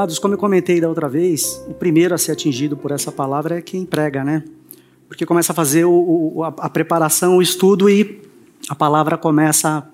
[0.00, 3.58] Amados, como eu comentei da outra vez, o primeiro a ser atingido por essa palavra
[3.58, 4.42] é quem prega, né?
[5.06, 5.92] Porque começa a fazer o,
[6.36, 8.22] o, a, a, preparação, o estudo e
[8.66, 9.86] a palavra começa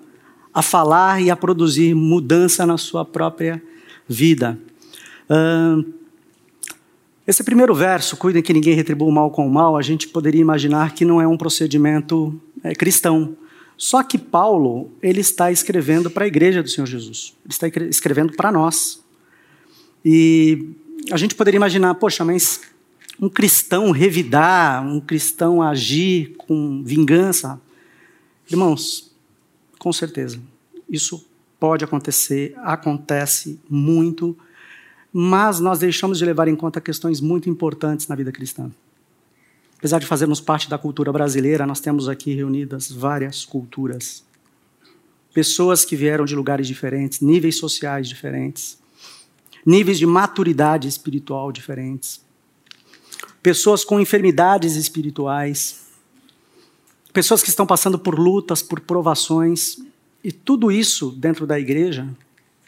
[0.53, 3.61] a, falar e a produzir mudança na sua própria
[4.07, 4.57] vida.
[5.29, 5.83] Uh,
[7.27, 10.39] esse primeiro verso, cuidem que ninguém retribua o mal com o mal, a gente poderia
[10.39, 12.33] imaginar que não é um procedimento
[12.63, 13.35] é, cristão.
[13.75, 17.35] Só que Paulo, ele está escrevendo para a igreja do Senhor Jesus.
[17.43, 19.05] Ele está escrevendo para nós.
[20.09, 20.69] E
[21.11, 22.61] a gente poderia imaginar, poxa, mas
[23.19, 27.59] um cristão revidar, um cristão agir com vingança.
[28.49, 29.13] Irmãos,
[29.77, 30.39] com certeza,
[30.89, 31.27] isso
[31.59, 34.33] pode acontecer, acontece muito,
[35.11, 38.71] mas nós deixamos de levar em conta questões muito importantes na vida cristã.
[39.77, 44.23] Apesar de fazermos parte da cultura brasileira, nós temos aqui reunidas várias culturas.
[45.33, 48.77] Pessoas que vieram de lugares diferentes, níveis sociais diferentes,
[49.67, 52.25] níveis de maturidade espiritual diferentes.
[53.43, 55.85] Pessoas com enfermidades espirituais,
[57.11, 59.77] pessoas que estão passando por lutas, por provações,
[60.23, 62.07] e tudo isso dentro da igreja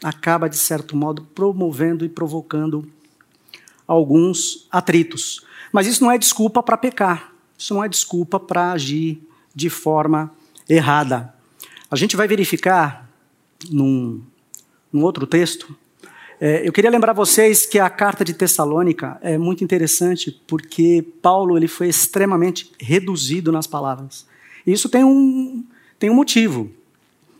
[0.02, 2.86] acaba, de certo modo, promovendo e provocando
[3.86, 5.42] alguns atritos.
[5.72, 7.32] Mas isso não é desculpa para pecar.
[7.56, 10.30] Isso não é desculpa para agir de forma
[10.68, 11.34] errada.
[11.90, 13.10] A gente vai verificar
[13.70, 14.22] num,
[14.92, 15.74] num outro texto.
[16.42, 21.54] É, eu queria lembrar vocês que a carta de Tessalônica é muito interessante porque Paulo
[21.54, 24.26] ele foi extremamente reduzido nas palavras.
[24.66, 25.62] E isso tem um,
[25.98, 26.70] tem um motivo.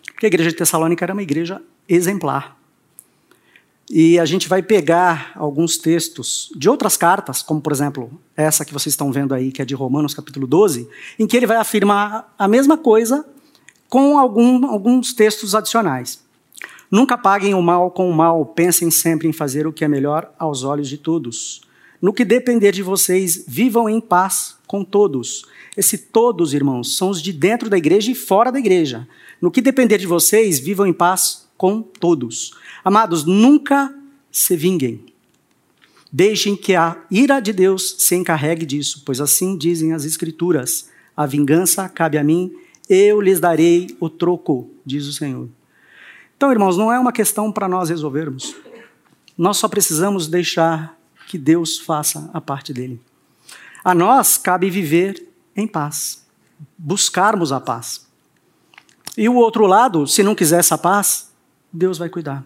[0.05, 2.61] Porque a igreja de Tessalônica era uma igreja exemplar.
[3.89, 8.73] E a gente vai pegar alguns textos de outras cartas, como por exemplo essa que
[8.73, 10.87] vocês estão vendo aí, que é de Romanos capítulo 12,
[11.19, 13.25] em que ele vai afirmar a mesma coisa
[13.89, 16.23] com algum, alguns textos adicionais.
[16.91, 20.33] Nunca paguem o mal com o mal, pensem sempre em fazer o que é melhor
[20.39, 21.61] aos olhos de todos.
[22.03, 25.45] No que depender de vocês, vivam em paz com todos.
[25.77, 29.07] Esse todos, irmãos, são os de dentro da igreja e fora da igreja.
[29.41, 32.55] No que depender de vocês, vivam em paz com todos.
[32.83, 33.95] Amados, nunca
[34.33, 35.05] se vinguem.
[36.13, 41.25] Deixem que a ira de Deus se encarregue disso, pois assim dizem as Escrituras: a
[41.25, 42.53] vingança cabe a mim,
[42.89, 45.49] eu lhes darei o troco, diz o Senhor.
[46.41, 48.57] Então, irmãos, não é uma questão para nós resolvermos.
[49.37, 50.97] Nós só precisamos deixar
[51.29, 52.99] que Deus faça a parte dele.
[53.85, 55.23] A nós cabe viver
[55.55, 56.25] em paz,
[56.79, 58.07] buscarmos a paz.
[59.19, 61.31] E o outro lado, se não quiser essa paz,
[61.71, 62.43] Deus vai cuidar.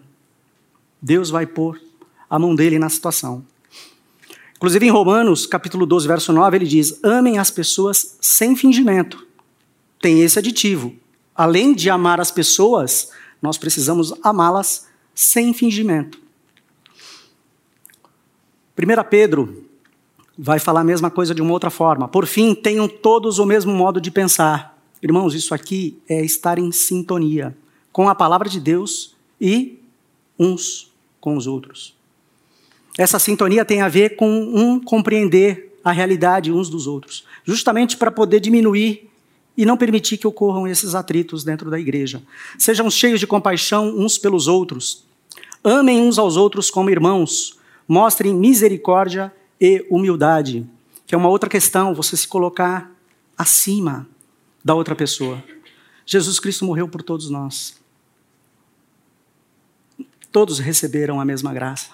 [1.01, 1.81] Deus vai pôr
[2.29, 3.45] a mão dele na situação.
[4.57, 9.25] Inclusive em Romanos, capítulo 12, verso 9, ele diz: "Amem as pessoas sem fingimento".
[10.01, 10.93] Tem esse aditivo.
[11.33, 13.09] Além de amar as pessoas,
[13.45, 16.19] nós precisamos amá-las sem fingimento.
[18.75, 19.63] 1 Pedro
[20.35, 22.07] vai falar a mesma coisa de uma outra forma.
[22.07, 24.75] Por fim, tenham todos o mesmo modo de pensar.
[24.99, 27.55] Irmãos, isso aqui é estar em sintonia
[27.93, 29.79] com a palavra de Deus e
[30.39, 30.91] uns
[31.21, 31.95] com os outros.
[32.97, 38.09] Essa sintonia tem a ver com um compreender a realidade uns dos outros, justamente para
[38.09, 39.04] poder diminuir
[39.57, 42.21] e não permitir que ocorram esses atritos dentro da igreja.
[42.57, 45.05] Sejam cheios de compaixão uns pelos outros.
[45.63, 47.57] Amem uns aos outros como irmãos.
[47.87, 50.65] Mostrem misericórdia e humildade,
[51.05, 52.91] que é uma outra questão, você se colocar
[53.37, 54.07] acima
[54.63, 55.43] da outra pessoa.
[56.05, 57.79] Jesus Cristo morreu por todos nós.
[60.31, 61.91] Todos receberam a mesma graça.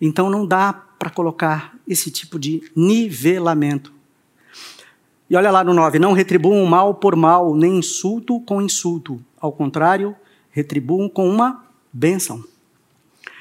[0.00, 3.92] Então não dá para colocar esse tipo de nivelamento.
[5.30, 9.22] E olha lá no 9: não retribuam mal por mal, nem insulto com insulto.
[9.40, 10.16] Ao contrário,
[10.50, 12.42] retribuam com uma bênção.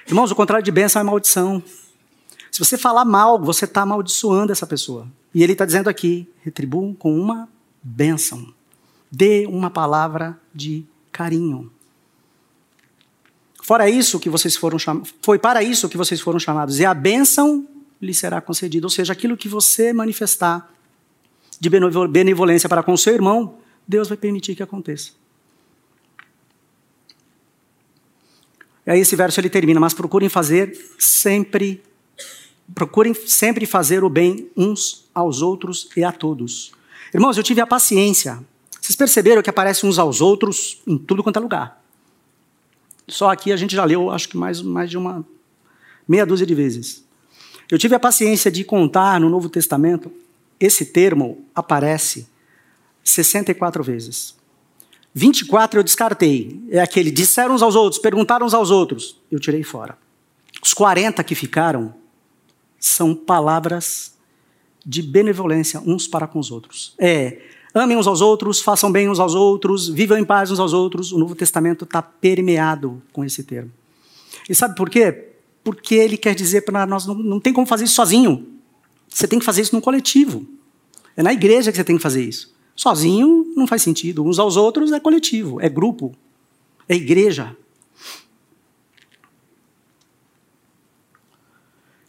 [0.08, 1.62] Irmãos, o contrário de bênção é maldição.
[2.52, 5.08] Se você falar mal, você está amaldiçoando essa pessoa.
[5.34, 7.48] E ele está dizendo aqui: retribuam com uma
[7.82, 8.54] bênção.
[9.12, 11.72] Dê uma palavra de carinho.
[13.64, 16.94] Fora isso que vocês foram chamados, foi para isso que vocês foram chamados, e a
[16.94, 17.68] bênção
[18.02, 18.86] lhe será concedida.
[18.86, 20.72] Ou seja, aquilo que você manifestar
[21.60, 21.70] de
[22.10, 23.58] benevolência para com seu irmão,
[23.88, 25.12] Deus vai permitir que aconteça.
[28.86, 31.84] E aí esse verso ele termina, mas procurem fazer sempre,
[32.74, 36.72] procurem sempre fazer o bem uns aos outros e a todos.
[37.14, 38.42] Irmãos, eu tive a paciência.
[38.80, 41.84] Vocês perceberam que aparece uns aos outros em tudo quanto é lugar.
[43.08, 45.26] Só aqui a gente já leu, acho que mais, mais de uma
[46.08, 47.04] meia dúzia de vezes.
[47.70, 50.10] Eu tive a paciência de contar no Novo Testamento,
[50.60, 52.28] esse termo aparece
[53.04, 54.36] 64 vezes.
[55.14, 56.62] 24 eu descartei.
[56.70, 59.20] É aquele disseram uns aos outros, perguntaram uns aos outros.
[59.32, 59.98] Eu tirei fora.
[60.62, 61.94] Os 40 que ficaram
[62.80, 64.16] são palavras
[64.86, 66.94] de benevolência uns para com os outros.
[66.98, 67.42] É,
[67.74, 71.12] amem uns aos outros, façam bem uns aos outros, vivam em paz uns aos outros.
[71.12, 73.72] O Novo Testamento está permeado com esse termo.
[74.50, 75.30] E sabe por quê?
[75.64, 78.57] Porque ele quer dizer para nós, não, não tem como fazer isso sozinho.
[79.08, 80.46] Você tem que fazer isso num coletivo.
[81.16, 82.56] É na igreja que você tem que fazer isso.
[82.76, 84.24] Sozinho não faz sentido.
[84.24, 86.16] Uns aos outros é coletivo, é grupo,
[86.88, 87.56] é igreja.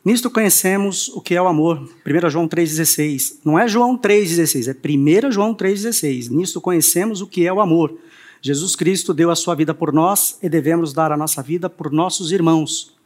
[0.04, 1.86] Nisto conhecemos o que é o amor.
[2.06, 3.40] 1 João 3,16.
[3.44, 6.30] Não é João 3,16, é 1 João 3,16.
[6.30, 7.98] Nisto conhecemos o que é o amor.
[8.40, 11.90] Jesus Cristo deu a sua vida por nós e devemos dar a nossa vida por
[11.90, 12.96] nossos irmãos.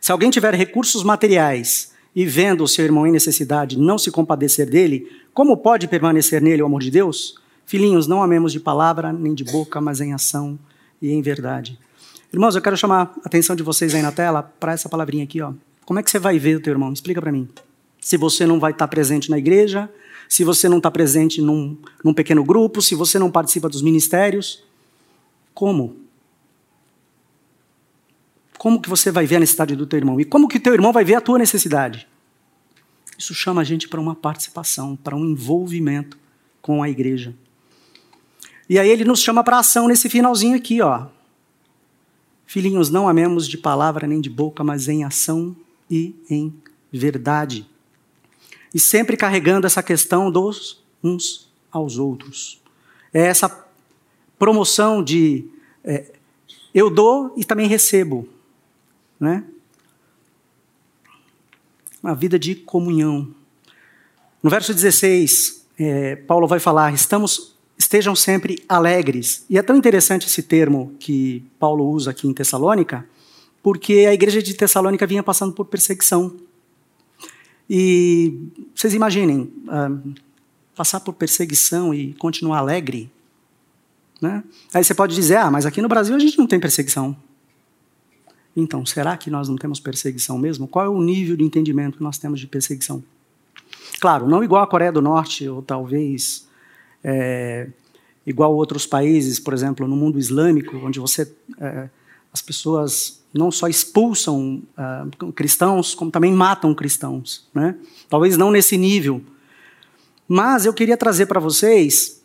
[0.00, 4.68] Se alguém tiver recursos materiais e vendo o seu irmão em necessidade não se compadecer
[4.68, 7.40] dele, como pode permanecer nele o amor de Deus?
[7.64, 10.58] Filhinhos, não amemos de palavra nem de boca, mas em ação
[11.00, 11.78] e em verdade.
[12.32, 15.40] Irmãos, eu quero chamar a atenção de vocês aí na tela para essa palavrinha aqui,
[15.40, 15.52] ó.
[15.84, 16.92] Como é que você vai ver o teu irmão?
[16.92, 17.48] Explica para mim.
[18.00, 19.88] Se você não vai estar presente na igreja,
[20.28, 24.64] se você não está presente num, num pequeno grupo, se você não participa dos ministérios,
[25.54, 25.96] como?
[28.62, 30.20] Como que você vai ver a necessidade do teu irmão?
[30.20, 32.06] E como que teu irmão vai ver a tua necessidade?
[33.18, 36.16] Isso chama a gente para uma participação, para um envolvimento
[36.60, 37.34] com a igreja.
[38.68, 41.08] E aí ele nos chama para ação nesse finalzinho aqui, ó.
[42.46, 45.56] Filhinhos, não amemos de palavra nem de boca, mas em ação
[45.90, 46.54] e em
[46.92, 47.66] verdade.
[48.72, 52.62] E sempre carregando essa questão dos uns aos outros.
[53.12, 53.48] É essa
[54.38, 55.48] promoção de
[55.82, 56.12] é,
[56.72, 58.28] eu dou e também recebo.
[59.22, 59.44] Né?
[62.02, 63.32] Uma vida de comunhão.
[64.42, 69.46] No verso 16, é, Paulo vai falar: estamos, estejam sempre alegres.
[69.48, 73.08] E é tão interessante esse termo que Paulo usa aqui em Tessalônica,
[73.62, 76.36] porque a igreja de Tessalônica vinha passando por perseguição.
[77.70, 80.14] E vocês imaginem, uh,
[80.74, 83.08] passar por perseguição e continuar alegre.
[84.20, 84.42] Né?
[84.74, 87.16] Aí você pode dizer, ah, mas aqui no Brasil a gente não tem perseguição.
[88.56, 90.68] Então, será que nós não temos perseguição mesmo?
[90.68, 93.02] Qual é o nível de entendimento que nós temos de perseguição?
[94.00, 96.46] Claro, não igual a Coreia do Norte, ou talvez
[97.02, 97.68] é,
[98.26, 101.88] igual a outros países, por exemplo, no mundo islâmico, onde você, é,
[102.32, 107.46] as pessoas não só expulsam uh, cristãos, como também matam cristãos.
[107.54, 107.74] Né?
[108.08, 109.22] Talvez não nesse nível.
[110.28, 112.22] Mas eu queria trazer para vocês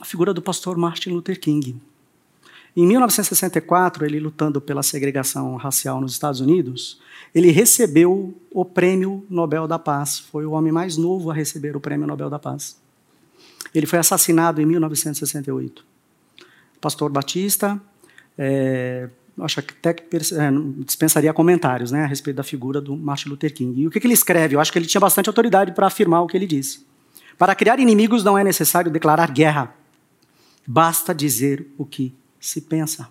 [0.00, 1.80] a figura do pastor Martin Luther King.
[2.76, 7.00] Em 1964, ele lutando pela segregação racial nos Estados Unidos,
[7.32, 10.18] ele recebeu o Prêmio Nobel da Paz.
[10.18, 12.76] Foi o homem mais novo a receber o Prêmio Nobel da Paz.
[13.72, 15.84] Ele foi assassinado em 1968.
[16.80, 17.80] Pastor Batista,
[18.36, 19.08] é,
[19.40, 20.20] acho que até que é,
[20.84, 23.82] dispensaria comentários né, a respeito da figura do Martin Luther King.
[23.82, 24.56] E o que, que ele escreve?
[24.56, 26.84] Eu acho que ele tinha bastante autoridade para afirmar o que ele disse.
[27.38, 29.74] Para criar inimigos não é necessário declarar guerra,
[30.66, 32.12] basta dizer o que
[32.46, 33.08] se pensa.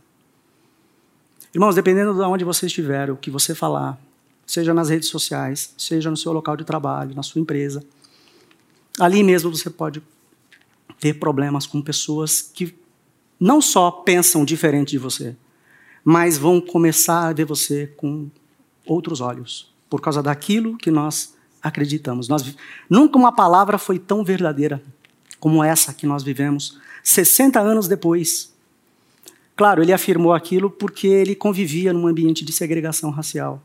[1.53, 3.99] Irmãos, dependendo de onde você estiver, o que você falar,
[4.45, 7.83] seja nas redes sociais, seja no seu local de trabalho, na sua empresa,
[8.99, 10.01] ali mesmo você pode
[10.99, 12.75] ter problemas com pessoas que
[13.39, 15.35] não só pensam diferente de você,
[16.03, 18.29] mas vão começar a ver você com
[18.85, 22.27] outros olhos, por causa daquilo que nós acreditamos.
[22.27, 22.55] Nós,
[22.89, 24.81] nunca uma palavra foi tão verdadeira
[25.39, 28.52] como essa que nós vivemos 60 anos depois.
[29.55, 33.61] Claro, ele afirmou aquilo porque ele convivia num ambiente de segregação racial.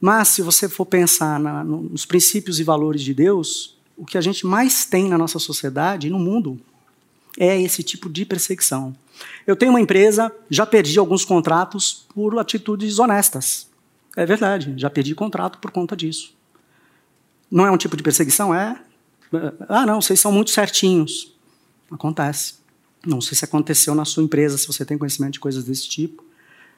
[0.00, 4.20] Mas, se você for pensar na, nos princípios e valores de Deus, o que a
[4.20, 6.60] gente mais tem na nossa sociedade e no mundo
[7.38, 8.94] é esse tipo de perseguição.
[9.46, 13.68] Eu tenho uma empresa, já perdi alguns contratos por atitudes honestas.
[14.16, 16.34] É verdade, já perdi contrato por conta disso.
[17.50, 18.54] Não é um tipo de perseguição?
[18.54, 18.80] É.
[19.68, 21.32] Ah, não, vocês são muito certinhos.
[21.90, 22.54] Acontece.
[23.06, 26.24] Não sei se aconteceu na sua empresa, se você tem conhecimento de coisas desse tipo.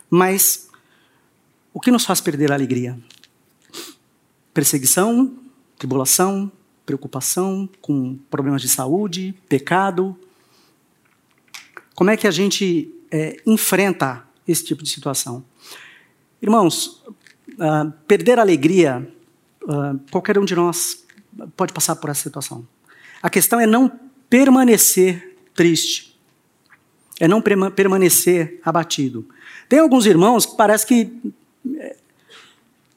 [0.09, 0.69] Mas
[1.73, 2.99] o que nos faz perder a alegria?
[4.53, 5.37] Perseguição,
[5.77, 6.51] tribulação,
[6.87, 10.17] preocupação com problemas de saúde, pecado,
[11.95, 15.45] como é que a gente é, enfrenta esse tipo de situação?
[16.43, 17.03] Irmãos,
[17.53, 19.09] uh, perder a alegria,
[19.63, 21.05] uh, qualquer um de nós
[21.57, 22.67] pode passar por essa situação.
[23.23, 23.91] A questão é não
[24.29, 26.14] permanecer triste,
[27.21, 29.27] é não permanecer abatido.
[29.69, 31.13] Tem alguns irmãos que parece que
[31.77, 31.97] é,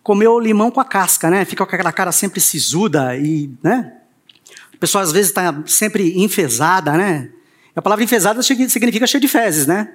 [0.04, 1.46] comeu limão com a casca, né?
[1.46, 3.94] Fica com aquela cara sempre sisuda e, né?
[4.74, 7.30] A pessoa às vezes está sempre enfesada, né?
[7.76, 9.94] A palavra enfesada significa cheio de fezes, né?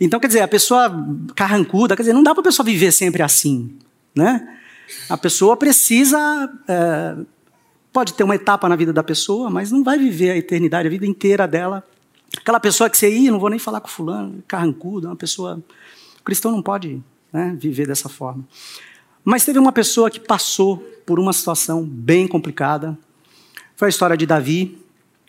[0.00, 0.90] Então, quer dizer, a pessoa
[1.34, 3.76] carrancuda, quer dizer, não dá para a pessoa viver sempre assim.
[4.14, 4.46] né?
[5.08, 6.18] A pessoa precisa.
[6.68, 7.16] É,
[7.92, 10.90] pode ter uma etapa na vida da pessoa, mas não vai viver a eternidade, a
[10.90, 11.84] vida inteira dela.
[12.38, 15.62] Aquela pessoa que você ia, não vou nem falar com fulano, carrancudo, uma pessoa.
[16.20, 18.44] O cristão não pode né, viver dessa forma.
[19.24, 22.96] Mas teve uma pessoa que passou por uma situação bem complicada.
[23.76, 24.78] Foi a história de Davi,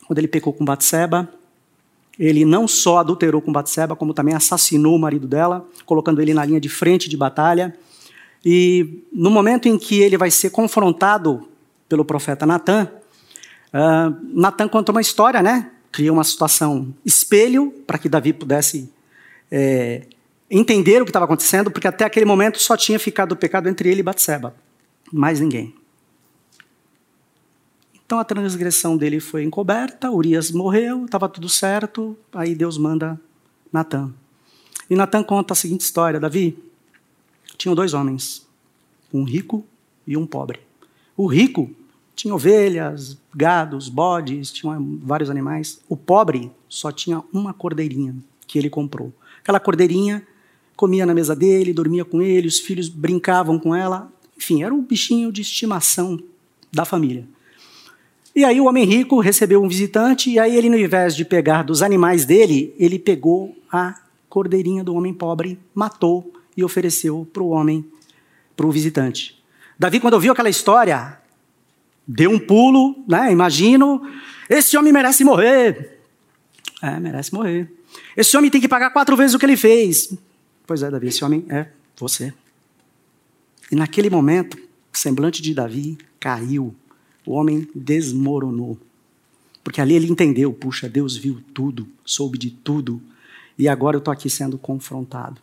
[0.05, 1.29] quando ele pecou com Batseba.
[2.17, 6.45] Ele não só adulterou com Batseba, como também assassinou o marido dela, colocando ele na
[6.45, 7.77] linha de frente de batalha.
[8.43, 11.47] E no momento em que ele vai ser confrontado
[11.89, 12.89] pelo profeta Natan,
[13.73, 15.71] uh, Natan conta uma história, né?
[15.95, 18.91] Cria uma situação espelho para que Davi pudesse
[19.49, 20.05] é,
[20.51, 23.87] entender o que estava acontecendo, porque até aquele momento só tinha ficado o pecado entre
[23.87, 24.53] ele e Batseba,
[25.09, 25.73] mais ninguém.
[28.05, 33.17] Então a transgressão dele foi encoberta, Urias morreu, estava tudo certo, aí Deus manda
[33.71, 34.13] Natan.
[34.89, 36.61] E Natan conta a seguinte história: Davi,
[37.57, 38.45] tinham dois homens,
[39.13, 39.65] um rico
[40.05, 40.59] e um pobre.
[41.15, 41.73] O rico
[42.15, 45.81] tinha ovelhas, gados, bodes, tinha vários animais.
[45.89, 48.15] O pobre só tinha uma cordeirinha
[48.47, 49.13] que ele comprou.
[49.39, 50.25] Aquela cordeirinha
[50.75, 54.11] comia na mesa dele, dormia com ele, os filhos brincavam com ela.
[54.37, 56.19] Enfim, era um bichinho de estimação
[56.71, 57.27] da família.
[58.35, 61.63] E aí o homem rico recebeu um visitante, e aí ele, no invés de pegar
[61.63, 63.95] dos animais dele, ele pegou a
[64.27, 67.85] cordeirinha do homem pobre, matou e ofereceu para o homem,
[68.55, 69.41] para o visitante.
[69.79, 71.17] Davi, quando ouviu aquela história,
[72.07, 73.31] deu um pulo, né?
[73.31, 74.01] Imagino,
[74.49, 75.99] esse homem merece morrer.
[76.81, 77.71] É, merece morrer.
[78.15, 80.13] Esse homem tem que pagar quatro vezes o que ele fez.
[80.67, 82.33] Pois é, Davi, esse homem é você.
[83.71, 84.57] E naquele momento,
[84.93, 86.75] o semblante de Davi caiu
[87.25, 88.77] o homem desmoronou.
[89.63, 93.01] Porque ali ele entendeu: puxa, Deus viu tudo, soube de tudo,
[93.57, 95.41] e agora eu estou aqui sendo confrontado.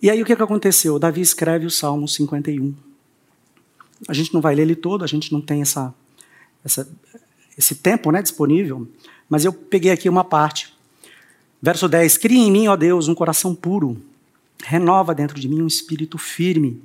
[0.00, 0.98] E aí o que, que aconteceu?
[0.98, 2.74] Davi escreve o Salmo 51.
[4.08, 5.94] A gente não vai ler ele todo, a gente não tem essa,
[6.64, 6.88] essa,
[7.56, 8.88] esse tempo né, disponível,
[9.28, 10.72] mas eu peguei aqui uma parte.
[11.60, 13.96] Verso 10: Cria em mim, ó Deus, um coração puro,
[14.64, 16.82] renova dentro de mim um espírito firme.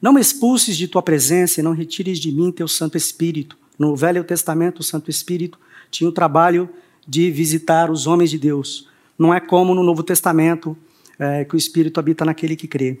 [0.00, 3.58] Não me expulses de tua presença e não retires de mim teu Santo Espírito.
[3.78, 5.58] No Velho Testamento, o Santo Espírito
[5.90, 6.70] tinha o trabalho
[7.06, 8.88] de visitar os homens de Deus.
[9.18, 10.76] Não é como no Novo Testamento,
[11.18, 12.98] é, que o Espírito habita naquele que crê.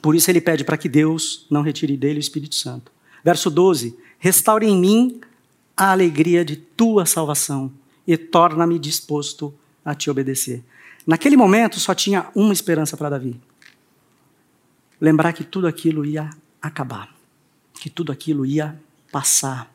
[0.00, 2.90] Por isso ele pede para que Deus não retire dele o Espírito Santo.
[3.24, 5.20] Verso 12: Restaure em mim
[5.76, 7.72] a alegria de tua salvação
[8.06, 10.62] e torna-me disposto a te obedecer.
[11.06, 13.40] Naquele momento só tinha uma esperança para Davi:
[15.00, 17.14] lembrar que tudo aquilo ia acabar,
[17.74, 18.78] que tudo aquilo ia
[19.10, 19.72] passar.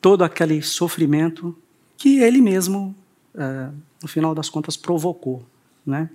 [0.00, 1.56] Todo aquele sofrimento
[1.96, 2.94] que ele mesmo,
[3.34, 3.70] é,
[4.02, 5.42] no final das contas, provocou.
[5.86, 6.10] Né?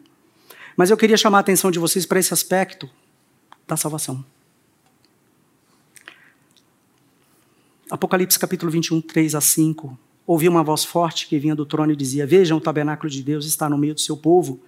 [0.77, 2.87] Mas eu queria chamar a atenção de vocês para esse aspecto
[3.67, 4.23] da salvação.
[7.89, 9.97] Apocalipse capítulo 21, 3 a 5.
[10.25, 13.45] Ouvi uma voz forte que vinha do trono e dizia: Vejam, o tabernáculo de Deus
[13.45, 14.59] está no meio do seu povo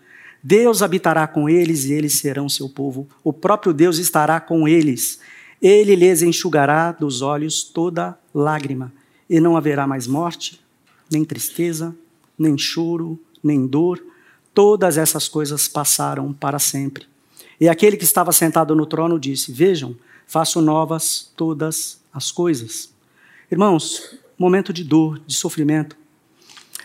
[0.43, 3.07] Deus habitará com eles e eles serão seu povo.
[3.23, 5.19] O próprio Deus estará com eles.
[5.61, 8.91] Ele lhes enxugará dos olhos toda lágrima,
[9.29, 10.59] e não haverá mais morte,
[11.11, 11.95] nem tristeza,
[12.37, 14.03] nem choro, nem dor.
[14.53, 17.05] Todas essas coisas passaram para sempre.
[17.59, 22.90] E aquele que estava sentado no trono disse: Vejam, faço novas todas as coisas.
[23.51, 25.97] Irmãos, momento de dor, de sofrimento.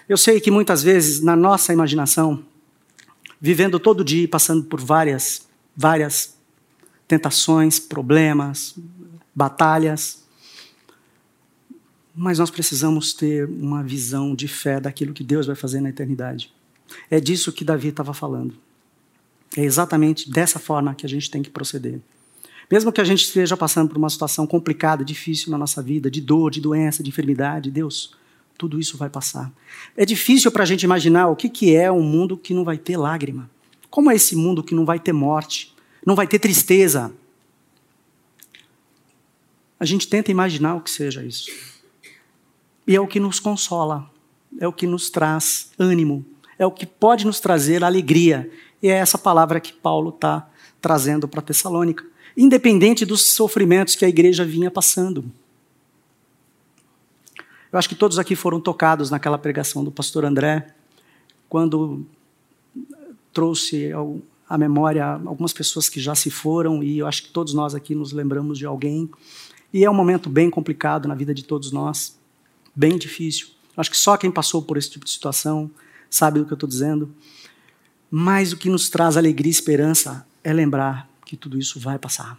[0.09, 2.45] Eu sei que muitas vezes, na nossa imaginação,
[3.41, 5.47] vivendo todo dia, passando por várias,
[5.77, 6.37] várias
[7.07, 8.75] tentações, problemas,
[9.33, 10.25] batalhas.
[12.13, 16.53] Mas nós precisamos ter uma visão de fé daquilo que Deus vai fazer na eternidade.
[17.09, 18.55] É disso que Davi estava falando.
[19.57, 22.01] É exatamente dessa forma que a gente tem que proceder.
[22.71, 26.21] Mesmo que a gente esteja passando por uma situação complicada, difícil na nossa vida, de
[26.21, 28.15] dor, de doença, de enfermidade, Deus,
[28.59, 29.53] tudo isso vai passar.
[29.97, 32.77] É difícil para a gente imaginar o que, que é um mundo que não vai
[32.77, 33.49] ter lágrima.
[33.89, 37.13] Como é esse mundo que não vai ter morte, não vai ter tristeza?
[39.79, 41.51] A gente tenta imaginar o que seja isso.
[42.87, 44.11] E é o que nos consola,
[44.59, 46.25] é o que nos traz ânimo,
[46.59, 48.51] é o que pode nos trazer alegria.
[48.83, 50.49] E é essa palavra que Paulo está
[50.81, 52.05] trazendo para Tessalônica,
[52.37, 55.25] independente dos sofrimentos que a igreja vinha passando.
[57.73, 60.75] Eu acho que todos aqui foram tocados naquela pregação do pastor André,
[61.49, 62.07] quando
[63.33, 63.91] trouxe
[64.49, 67.95] à memória algumas pessoas que já se foram, e eu acho que todos nós aqui
[67.95, 69.11] nos lembramos de alguém.
[69.73, 72.19] E é um momento bem complicado na vida de todos nós,
[72.75, 73.49] bem difícil.
[73.77, 75.71] Eu acho que só quem passou por esse tipo de situação
[76.09, 77.13] sabe do que eu estou dizendo.
[78.11, 82.39] Mas o que nos traz alegria e esperança é lembrar que tudo isso vai passar.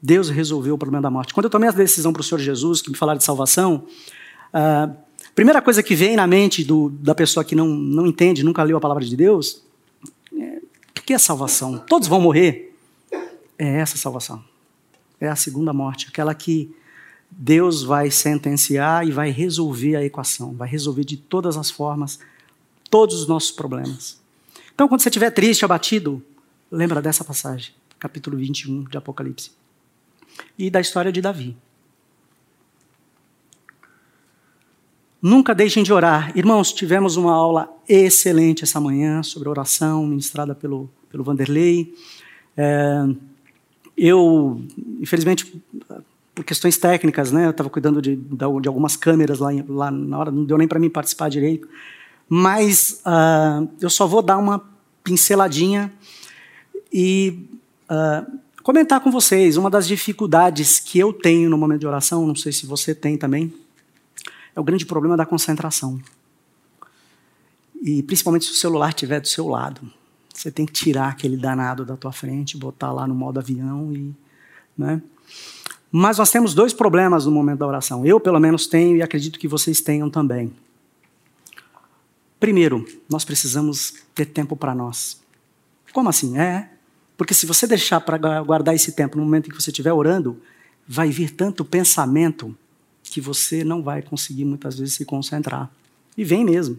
[0.00, 1.34] Deus resolveu o problema da morte.
[1.34, 3.84] Quando eu tomei a decisão para o Senhor Jesus, que me falaram de salvação,
[4.52, 4.96] a uh,
[5.34, 8.76] primeira coisa que vem na mente do, da pessoa que não, não entende, nunca leu
[8.76, 9.62] a palavra de Deus,
[10.38, 10.62] é,
[10.96, 11.76] o que é salvação?
[11.78, 12.76] Todos vão morrer.
[13.58, 14.42] É essa salvação.
[15.20, 16.72] É a segunda morte, aquela que
[17.28, 22.20] Deus vai sentenciar e vai resolver a equação, vai resolver de todas as formas
[22.88, 24.18] todos os nossos problemas.
[24.72, 26.22] Então, quando você estiver triste, abatido,
[26.70, 29.52] lembra dessa passagem, capítulo 21 de Apocalipse
[30.58, 31.56] e da história de Davi.
[35.20, 36.30] Nunca deixem de orar.
[36.36, 41.92] Irmãos, tivemos uma aula excelente essa manhã sobre oração, ministrada pelo, pelo Vanderlei.
[42.56, 43.04] É,
[43.96, 44.62] eu,
[45.00, 45.60] infelizmente,
[46.32, 50.30] por questões técnicas, né, eu estava cuidando de, de, algumas câmeras lá, lá na hora,
[50.30, 51.68] não deu nem para mim participar direito.
[52.28, 54.62] Mas uh, eu só vou dar uma
[55.02, 55.92] pinceladinha
[56.92, 57.48] e
[57.90, 62.34] uh, comentar com vocês uma das dificuldades que eu tenho no momento de oração, não
[62.34, 63.52] sei se você tem também,
[64.54, 66.00] é o grande problema da concentração.
[67.80, 69.80] E principalmente se o celular estiver do seu lado.
[70.34, 74.14] Você tem que tirar aquele danado da tua frente, botar lá no modo avião e,
[74.76, 75.02] né?
[75.90, 78.04] Mas nós temos dois problemas no momento da oração.
[78.04, 80.52] Eu, pelo menos, tenho e acredito que vocês tenham também.
[82.38, 85.20] Primeiro, nós precisamos ter tempo para nós.
[85.92, 86.38] Como assim?
[86.38, 86.70] É,
[87.18, 90.40] porque se você deixar para guardar esse tempo no momento em que você estiver orando,
[90.86, 92.56] vai vir tanto pensamento
[93.02, 95.68] que você não vai conseguir muitas vezes se concentrar.
[96.16, 96.78] E vem mesmo.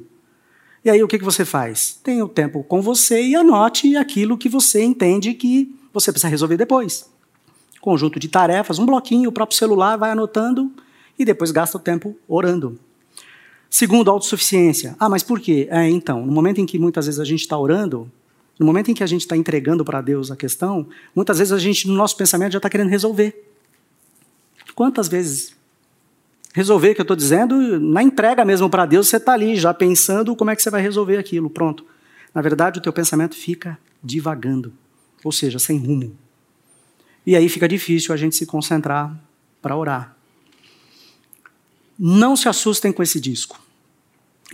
[0.84, 2.00] E aí o que, que você faz?
[2.02, 6.56] Tenha o tempo com você e anote aquilo que você entende que você precisa resolver
[6.56, 7.10] depois.
[7.82, 10.72] Conjunto de tarefas, um bloquinho, o próprio celular vai anotando
[11.18, 12.80] e depois gasta o tempo orando.
[13.70, 14.96] Segundo, autossuficiência.
[14.98, 15.68] Ah, mas por quê?
[15.70, 18.10] É, então, no momento em que muitas vezes a gente está orando,
[18.60, 21.58] no momento em que a gente está entregando para Deus a questão, muitas vezes a
[21.58, 23.50] gente, no nosso pensamento, já está querendo resolver.
[24.76, 25.56] Quantas vezes?
[26.54, 30.36] Resolver, que eu estou dizendo, na entrega mesmo para Deus, você está ali já pensando
[30.36, 31.50] como é que você vai resolver aquilo.
[31.50, 31.86] Pronto.
[32.36, 34.74] Na verdade, o teu pensamento fica divagando,
[35.24, 36.14] ou seja, sem rumo.
[37.26, 39.18] E aí fica difícil a gente se concentrar
[39.62, 40.18] para orar.
[41.98, 43.60] Não se assustem com esse disco.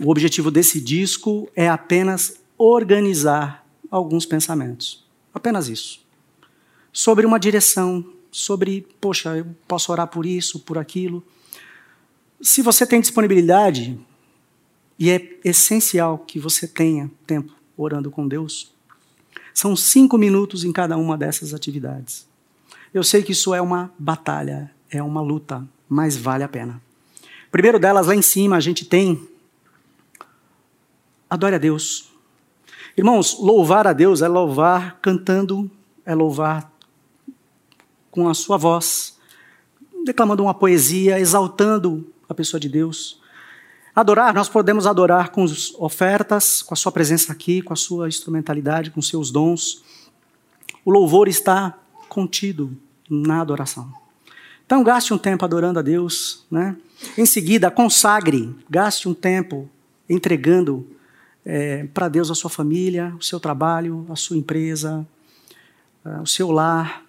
[0.00, 5.04] O objetivo desse disco é apenas organizar alguns pensamentos.
[5.32, 6.04] Apenas isso.
[6.92, 11.22] Sobre uma direção, sobre, poxa, eu posso orar por isso, por aquilo.
[12.40, 13.98] Se você tem disponibilidade,
[14.98, 18.72] e é essencial que você tenha tempo orando com Deus,
[19.52, 22.26] são cinco minutos em cada uma dessas atividades.
[22.92, 26.80] Eu sei que isso é uma batalha, é uma luta, mas vale a pena.
[27.50, 29.28] Primeiro delas, lá em cima, a gente tem
[31.28, 32.10] adore a Deus.
[32.96, 35.70] Irmãos, louvar a Deus é louvar cantando,
[36.06, 36.72] é louvar
[38.10, 39.18] com a sua voz,
[40.02, 43.20] declamando uma poesia, exaltando a pessoa de Deus.
[43.94, 45.44] Adorar, nós podemos adorar com
[45.78, 49.84] ofertas, com a sua presença aqui, com a sua instrumentalidade, com seus dons.
[50.82, 51.78] O louvor está
[52.08, 52.74] contido
[53.10, 53.92] na adoração.
[54.64, 56.46] Então, gaste um tempo adorando a Deus.
[56.50, 56.74] Né?
[57.18, 59.68] Em seguida, consagre, gaste um tempo
[60.08, 60.95] entregando
[61.48, 65.06] é, para Deus a sua família, o seu trabalho, a sua empresa,
[66.04, 67.06] uh, o seu lar.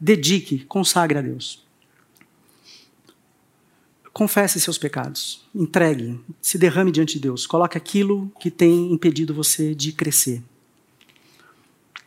[0.00, 1.62] Dedique, consagre a Deus.
[4.10, 9.74] Confesse seus pecados, entregue, se derrame diante de Deus, coloque aquilo que tem impedido você
[9.74, 10.42] de crescer.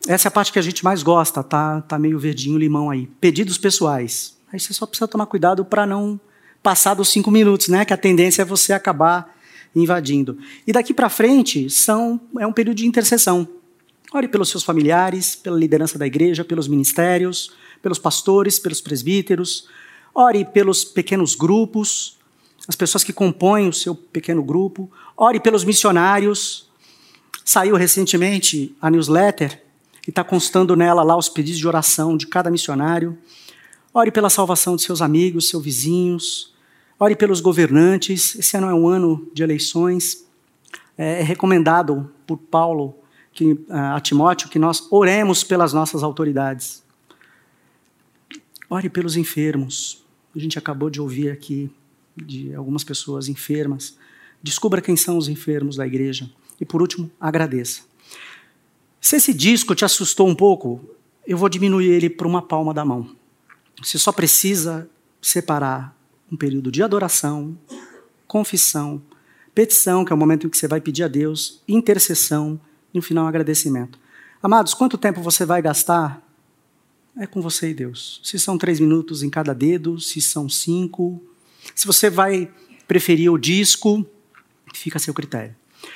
[0.06, 1.80] Essa é a parte que a gente mais gosta, tá?
[1.80, 3.08] Tá meio verdinho limão aí.
[3.20, 4.36] Pedidos pessoais.
[4.52, 6.20] Aí você só precisa tomar cuidado para não
[6.62, 7.84] passar dos cinco minutos, né?
[7.84, 9.35] Que a tendência é você acabar
[9.82, 10.38] invadindo.
[10.66, 13.46] E daqui para frente são, é um período de intercessão.
[14.12, 19.68] Ore pelos seus familiares, pela liderança da igreja, pelos ministérios, pelos pastores, pelos presbíteros.
[20.14, 22.16] Ore pelos pequenos grupos,
[22.66, 24.90] as pessoas que compõem o seu pequeno grupo.
[25.16, 26.68] Ore pelos missionários.
[27.44, 29.62] Saiu recentemente a newsletter
[30.06, 33.16] e está constando nela lá os pedidos de oração de cada missionário.
[33.92, 36.55] Ore pela salvação de seus amigos, seus vizinhos.
[36.98, 38.34] Ore pelos governantes.
[38.36, 40.26] Esse ano é um ano de eleições.
[40.96, 42.96] É, é recomendado por Paulo
[43.32, 46.82] que, a Timóteo que nós oremos pelas nossas autoridades.
[48.70, 50.04] Ore pelos enfermos.
[50.34, 51.70] A gente acabou de ouvir aqui
[52.16, 53.96] de algumas pessoas enfermas.
[54.42, 56.30] Descubra quem são os enfermos da igreja.
[56.60, 57.82] E por último, agradeça.
[59.00, 60.82] Se esse disco te assustou um pouco,
[61.26, 63.14] eu vou diminuir ele para uma palma da mão.
[63.82, 64.88] Você só precisa
[65.20, 65.95] separar
[66.30, 67.56] um período de adoração,
[68.26, 69.02] confissão,
[69.54, 72.60] petição, que é o momento em que você vai pedir a Deus, intercessão
[72.92, 73.98] e no final agradecimento.
[74.42, 76.22] Amados, quanto tempo você vai gastar?
[77.18, 78.20] É com você e Deus.
[78.22, 81.22] Se são três minutos em cada dedo, se são cinco.
[81.74, 82.50] Se você vai
[82.86, 84.06] preferir o disco,
[84.74, 85.54] fica a seu critério.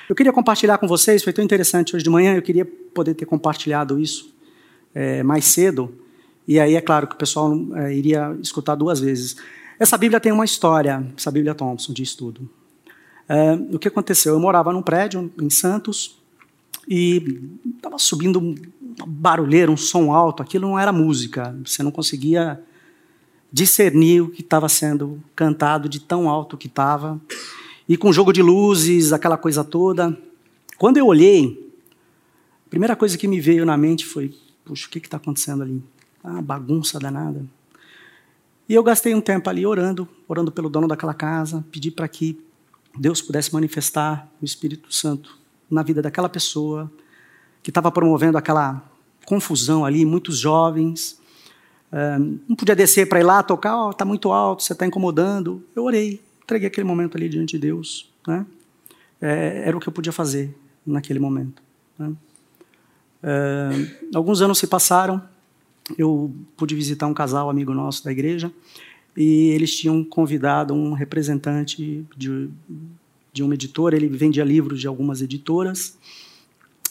[0.09, 3.27] Eu queria compartilhar com vocês, foi tão interessante hoje de manhã, eu queria poder ter
[3.27, 4.35] compartilhado isso
[4.95, 5.95] é, mais cedo.
[6.47, 9.37] E aí é claro que o pessoal é, iria escutar duas vezes.
[9.81, 12.47] Essa Bíblia tem uma história, essa Bíblia Thompson de estudo.
[13.27, 14.35] É, o que aconteceu?
[14.35, 16.21] Eu morava num prédio em Santos
[16.87, 17.41] e
[17.77, 18.55] estava subindo um
[19.07, 20.43] barulheiro, um som alto.
[20.43, 22.63] Aquilo não era música, você não conseguia
[23.51, 27.19] discernir o que estava sendo cantado de tão alto que estava.
[27.89, 30.15] E com jogo de luzes, aquela coisa toda.
[30.77, 31.73] Quando eu olhei,
[32.67, 35.83] a primeira coisa que me veio na mente foi: puxa, o que está acontecendo ali?
[36.23, 37.43] Ah, bagunça danada.
[38.71, 42.41] E eu gastei um tempo ali orando, orando pelo dono daquela casa, pedi para que
[42.97, 45.37] Deus pudesse manifestar o Espírito Santo
[45.69, 46.89] na vida daquela pessoa
[47.65, 48.81] que estava promovendo aquela
[49.27, 51.21] confusão ali, muitos jovens.
[52.47, 55.65] não podia descer para ir lá tocar, está oh, tá muito alto, você está incomodando.
[55.75, 58.09] Eu orei, entreguei aquele momento ali diante de Deus.
[58.25, 58.47] Né?
[59.21, 60.57] É, era o que eu podia fazer
[60.87, 61.61] naquele momento.
[61.99, 62.15] Né?
[64.15, 65.21] alguns anos se passaram,
[65.99, 68.53] eu pude visitar um casal amigo nosso da igreja
[69.17, 72.49] e eles tinham convidado um representante de,
[73.33, 75.99] de uma editora, ele vendia livros de algumas editoras.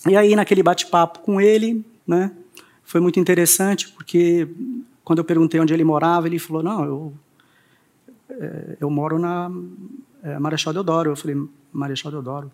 [0.08, 2.32] E aí, naquele bate-papo com ele, né,
[2.84, 4.48] foi muito interessante, porque
[5.04, 7.14] quando eu perguntei onde ele morava, ele falou: Não, eu,
[8.30, 9.52] é, eu moro na
[10.24, 11.12] é, Marechal Deodoro.
[11.12, 11.36] Eu falei:
[11.74, 12.52] Marechal Deodoro?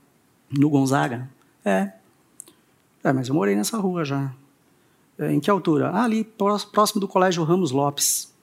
[0.58, 1.30] No Gonzaga?
[1.64, 1.92] É.
[3.04, 4.34] É, mas eu morei nessa rua já.
[5.18, 5.90] É, em que altura?
[5.90, 8.34] Ah, ali, próximo do Colégio Ramos Lopes.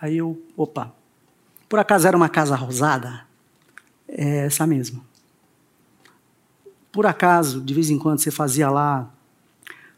[0.00, 0.92] Aí eu, opa,
[1.68, 3.26] por acaso era uma casa rosada?
[4.08, 5.00] É essa mesma.
[6.90, 9.08] Por acaso, de vez em quando você fazia lá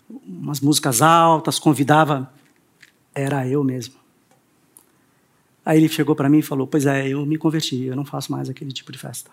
[0.08, 2.30] umas músicas altas, convidava,
[3.14, 3.94] era eu mesmo.
[5.64, 8.30] Aí ele chegou para mim e falou: Pois é, eu me converti, eu não faço
[8.30, 9.30] mais aquele tipo de festa.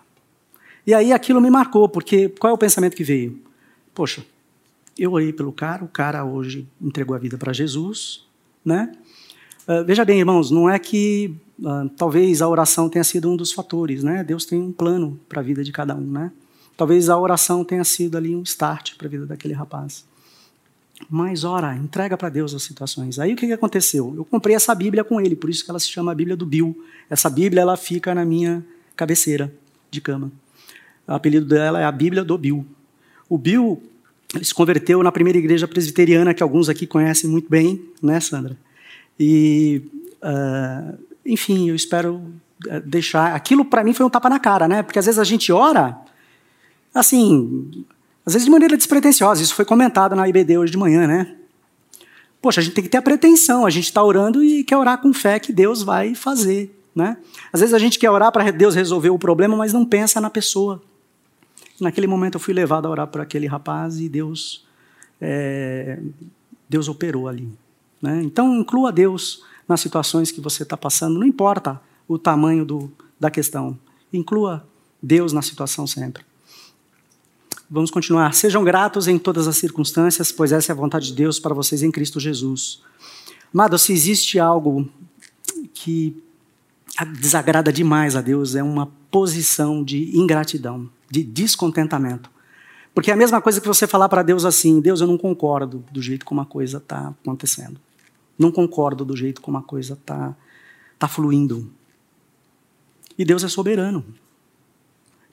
[0.86, 3.40] E aí aquilo me marcou, porque qual é o pensamento que veio?
[3.94, 4.24] Poxa,
[4.98, 8.24] eu orei pelo cara, o cara hoje entregou a vida para Jesus,
[8.64, 8.92] né?
[9.66, 13.52] Uh, veja bem, irmãos, não é que uh, talvez a oração tenha sido um dos
[13.52, 14.24] fatores, né?
[14.24, 16.32] Deus tem um plano para a vida de cada um, né?
[16.76, 20.04] Talvez a oração tenha sido ali um start para a vida daquele rapaz.
[21.08, 23.18] Mas ora, entrega para Deus as situações.
[23.18, 24.14] Aí o que, que aconteceu?
[24.16, 26.46] Eu comprei essa Bíblia com ele, por isso que ela se chama a Bíblia do
[26.46, 26.76] Bill.
[27.10, 28.64] Essa Bíblia ela fica na minha
[28.96, 29.52] cabeceira
[29.90, 30.30] de cama.
[31.06, 32.64] O apelido dela é a Bíblia do Bill.
[33.28, 33.82] O Bill
[34.34, 38.56] ele se converteu na primeira igreja presbiteriana que alguns aqui conhecem muito bem, né, Sandra?
[39.18, 39.82] E,
[40.22, 42.22] uh, enfim, eu espero
[42.68, 43.34] eh, deixar.
[43.34, 44.82] Aquilo para mim foi um tapa na cara, né?
[44.82, 45.98] Porque às vezes a gente ora,
[46.94, 47.84] assim,
[48.24, 49.42] às vezes de maneira despretensiosa.
[49.42, 51.34] Isso foi comentado na IBD hoje de manhã, né?
[52.40, 53.66] Poxa, a gente tem que ter a pretensão.
[53.66, 57.16] A gente está orando e quer orar com fé que Deus vai fazer, né?
[57.52, 60.30] Às vezes a gente quer orar para Deus resolver o problema, mas não pensa na
[60.30, 60.82] pessoa.
[61.80, 64.64] Naquele momento eu fui levado a orar por aquele rapaz e Deus,
[65.20, 65.98] é,
[66.68, 67.48] Deus operou ali.
[68.00, 68.22] Né?
[68.22, 73.30] Então inclua Deus nas situações que você está passando, não importa o tamanho do, da
[73.30, 73.78] questão.
[74.12, 74.66] Inclua
[75.02, 76.24] Deus na situação sempre.
[77.70, 78.34] Vamos continuar.
[78.34, 81.82] Sejam gratos em todas as circunstâncias, pois essa é a vontade de Deus para vocês
[81.82, 82.82] em Cristo Jesus.
[83.52, 84.88] Amado, se existe algo
[85.72, 86.22] que
[87.18, 92.30] desagrada demais a Deus, é uma posição de ingratidão de descontentamento.
[92.94, 95.84] Porque é a mesma coisa que você falar para Deus assim: Deus, eu não concordo
[95.92, 97.78] do jeito como a coisa está acontecendo.
[98.38, 100.34] Não concordo do jeito como a coisa está
[100.98, 101.70] tá fluindo.
[103.18, 104.02] E Deus é soberano.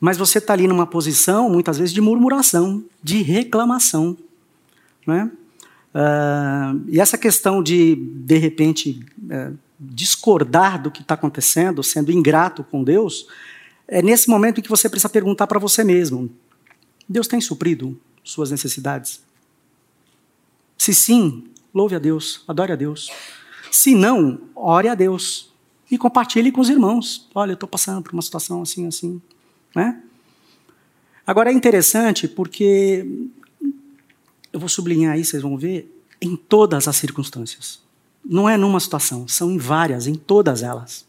[0.01, 4.17] Mas você está ali numa posição, muitas vezes, de murmuração, de reclamação.
[5.07, 5.31] Né?
[5.93, 12.63] Uh, e essa questão de, de repente, uh, discordar do que está acontecendo, sendo ingrato
[12.65, 13.27] com Deus,
[13.89, 16.29] é nesse momento que você precisa perguntar para você mesmo:
[17.07, 19.21] Deus tem suprido suas necessidades?
[20.77, 23.09] Se sim, louve a Deus, adore a Deus.
[23.71, 25.51] Se não, ore a Deus
[25.91, 27.27] e compartilhe com os irmãos.
[27.33, 29.21] Olha, eu estou passando por uma situação assim, assim.
[29.75, 30.01] Né?
[31.25, 33.05] Agora é interessante porque
[34.53, 37.81] eu vou sublinhar aí, vocês vão ver, em todas as circunstâncias.
[38.23, 41.08] Não é numa situação, são em várias, em todas elas.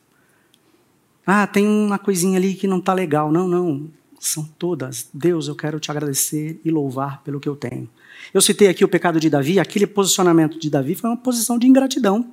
[1.27, 3.31] Ah, tem uma coisinha ali que não está legal.
[3.31, 3.89] Não, não.
[4.19, 5.09] São todas.
[5.15, 7.89] Deus, eu quero te agradecer e louvar pelo que eu tenho.
[8.35, 9.59] Eu citei aqui o pecado de Davi.
[9.59, 12.31] Aquele posicionamento de Davi foi uma posição de ingratidão.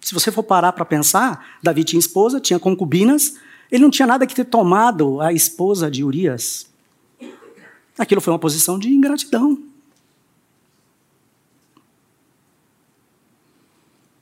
[0.00, 3.36] Se você for parar para pensar, Davi tinha esposa, tinha concubinas.
[3.70, 6.66] Ele não tinha nada que ter tomado a esposa de Urias.
[7.98, 9.58] Aquilo foi uma posição de ingratidão.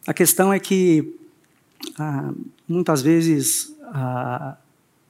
[0.07, 1.19] A questão é que
[1.99, 2.33] ah,
[2.69, 3.75] muitas vezes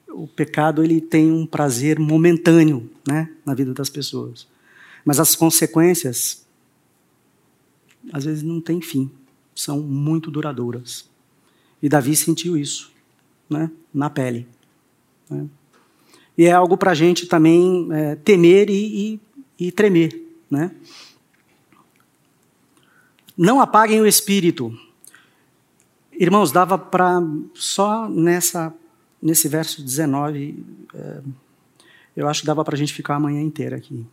[0.09, 4.47] o pecado ele tem um prazer momentâneo, né, na vida das pessoas,
[5.05, 6.45] mas as consequências
[8.13, 9.11] às vezes não têm fim,
[9.55, 11.09] são muito duradouras.
[11.83, 12.93] E Davi sentiu isso,
[13.49, 14.47] né, na pele.
[15.29, 15.47] Né?
[16.37, 19.21] E é algo para a gente também é, temer e,
[19.59, 20.73] e, e tremer, né?
[23.37, 24.77] Não apaguem o espírito.
[26.19, 27.23] Irmãos, dava para
[27.55, 28.73] só nessa
[29.25, 30.63] nesse verso 19,
[30.95, 31.21] é,
[32.15, 34.07] eu acho que dava para a gente ficar a manhã inteira aqui.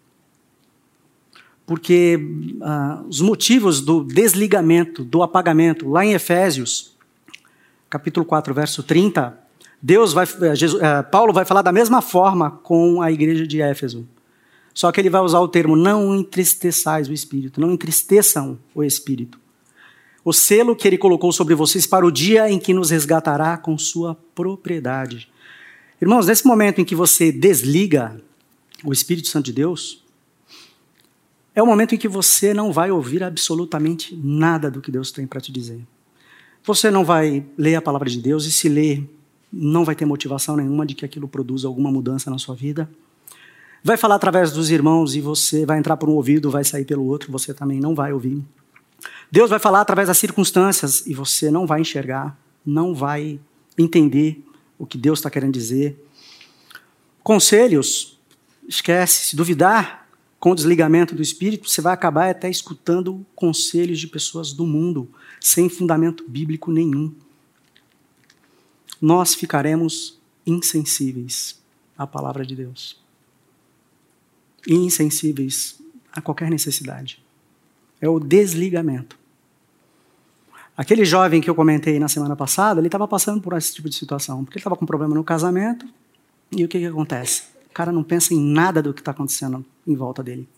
[1.66, 2.18] Porque
[2.62, 6.96] ah, os motivos do desligamento, do apagamento, lá em Efésios,
[7.90, 9.38] capítulo 4, verso 30,
[9.82, 13.62] Deus vai, é, Jesus, é, Paulo vai falar da mesma forma com a igreja de
[13.62, 14.08] Éfeso.
[14.74, 19.40] Só que ele vai usar o termo não entristeçais o espírito, não entristeçam o espírito.
[20.24, 23.78] O selo que ele colocou sobre vocês para o dia em que nos resgatará com
[23.78, 25.28] sua propriedade.
[26.02, 28.22] Irmãos, nesse momento em que você desliga
[28.84, 30.04] o Espírito Santo de Deus,
[31.56, 35.26] é o momento em que você não vai ouvir absolutamente nada do que Deus tem
[35.26, 35.82] para te dizer.
[36.64, 39.04] Você não vai ler a palavra de Deus e se ler,
[39.52, 42.90] não vai ter motivação nenhuma de que aquilo produza alguma mudança na sua vida
[43.84, 47.06] vai falar através dos irmãos e você vai entrar por um ouvido, vai sair pelo
[47.06, 48.44] outro, você também não vai ouvir.
[49.32, 53.39] Deus vai falar através das circunstâncias e você não vai enxergar, não vai
[53.78, 54.44] entender
[54.78, 56.06] o que Deus está querendo dizer.
[57.24, 58.20] Conselhos,
[58.67, 64.08] esquece, se duvidar com o desligamento do espírito, você vai acabar até escutando conselhos de
[64.08, 67.13] pessoas do mundo, sem fundamento bíblico nenhum.
[69.00, 71.62] Nós ficaremos insensíveis
[71.98, 73.00] à palavra de Deus
[74.67, 75.80] e insensíveis
[76.12, 77.24] a qualquer necessidade.
[78.02, 79.21] É o desligamento.
[80.82, 83.94] Aquele jovem que eu comentei na semana passada, ele estava passando por esse tipo de
[83.94, 85.86] situação, porque ele estava com problema no casamento,
[86.52, 87.44] e o que, que acontece?
[87.70, 90.50] O cara não pensa em nada do que está acontecendo em volta dele.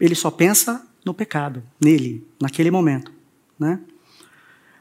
[0.00, 3.10] Ele só pensa no pecado, nele, naquele momento.
[3.58, 3.80] Né?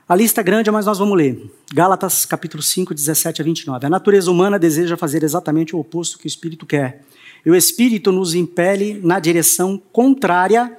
[0.07, 1.51] A lista é grande, mas nós vamos ler.
[1.73, 3.87] Gálatas capítulo 5, 17 a 29.
[3.87, 7.01] A natureza humana deseja fazer exatamente o oposto que o Espírito quer.
[7.43, 10.77] E o Espírito nos impele na direção contrária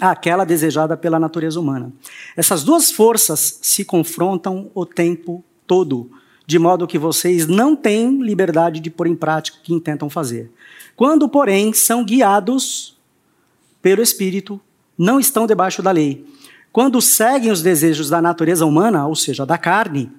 [0.00, 1.92] àquela desejada pela natureza humana.
[2.36, 6.10] Essas duas forças se confrontam o tempo todo,
[6.46, 10.50] de modo que vocês não têm liberdade de pôr em prática o que intentam fazer.
[10.96, 12.98] Quando, porém, são guiados
[13.80, 14.60] pelo Espírito,
[14.98, 16.26] não estão debaixo da lei.
[16.72, 20.12] Quando seguem os desejos da natureza humana, ou seja, da carne,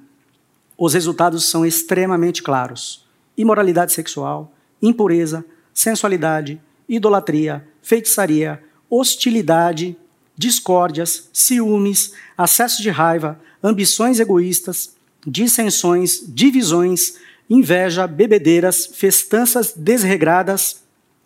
[0.77, 3.05] os resultados são extremamente claros:
[3.37, 9.95] imoralidade sexual, impureza, sensualidade, idolatria, feitiçaria, hostilidade,
[10.37, 17.15] discórdias, ciúmes, acessos de raiva, ambições egoístas, dissensões, divisões,
[17.49, 20.83] inveja, bebedeiras, festanças desregradas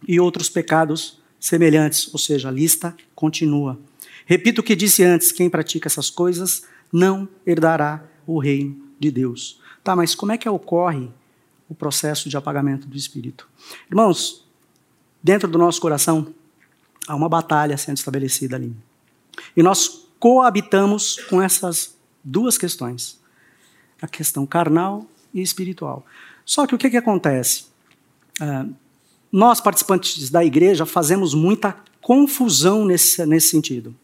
[0.07, 3.79] e outros pecados semelhantes, ou seja, a lista continua.
[4.25, 9.59] Repito o que disse antes: quem pratica essas coisas não herdará o reino de Deus.
[9.83, 11.09] Tá, mas como é que ocorre
[11.69, 13.47] o processo de apagamento do espírito?
[13.89, 14.45] Irmãos,
[15.23, 16.33] dentro do nosso coração
[17.07, 18.75] há uma batalha sendo estabelecida ali.
[19.55, 23.19] E nós coabitamos com essas duas questões:
[24.01, 26.05] a questão carnal e espiritual.
[26.45, 27.65] Só que o que, que acontece?
[28.41, 28.73] Uh,
[29.31, 33.95] nós, participantes da igreja, fazemos muita confusão nesse, nesse sentido.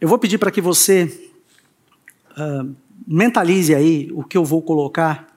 [0.00, 1.30] Eu vou pedir para que você
[2.30, 2.74] uh,
[3.06, 5.36] mentalize aí o que eu vou colocar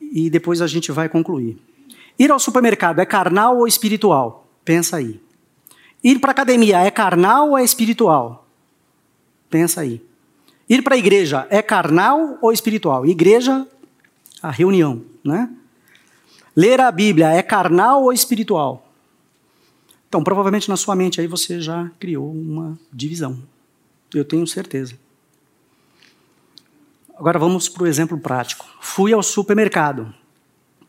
[0.00, 1.58] e depois a gente vai concluir.
[2.18, 4.39] Ir ao supermercado é carnal ou espiritual?
[4.70, 5.20] Pensa aí.
[6.00, 8.46] Ir para a academia é carnal ou é espiritual?
[9.50, 10.00] Pensa aí.
[10.68, 13.04] Ir para a igreja é carnal ou espiritual?
[13.04, 13.66] Igreja,
[14.40, 15.50] a reunião, né?
[16.54, 18.88] Ler a Bíblia é carnal ou espiritual?
[20.08, 23.42] Então, provavelmente na sua mente aí você já criou uma divisão.
[24.14, 24.96] Eu tenho certeza.
[27.16, 28.64] Agora vamos para o exemplo prático.
[28.80, 30.14] Fui ao supermercado.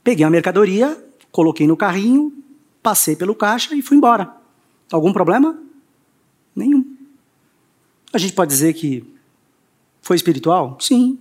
[0.03, 2.40] Peguei a mercadoria, coloquei no carrinho,
[2.81, 4.35] passei pelo caixa e fui embora.
[4.91, 5.57] Algum problema?
[6.55, 6.97] Nenhum.
[8.11, 9.05] A gente pode dizer que
[10.01, 10.77] foi espiritual?
[10.79, 11.19] Sim.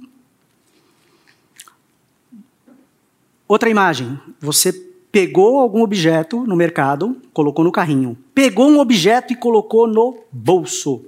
[3.46, 4.18] Outra imagem.
[4.40, 4.72] Você
[5.12, 8.16] pegou algum objeto no mercado, colocou no carrinho.
[8.34, 11.04] Pegou um objeto e colocou no bolso.